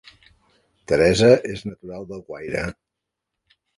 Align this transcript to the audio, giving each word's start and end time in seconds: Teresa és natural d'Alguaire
Teresa 0.91 1.29
és 1.55 1.63
natural 1.67 2.09
d'Alguaire 2.13 2.65